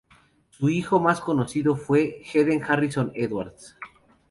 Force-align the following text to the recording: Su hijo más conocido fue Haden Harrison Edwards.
Su 0.49 0.69
hijo 0.71 0.99
más 0.99 1.21
conocido 1.21 1.75
fue 1.75 2.23
Haden 2.33 2.63
Harrison 2.63 3.11
Edwards. 3.13 3.77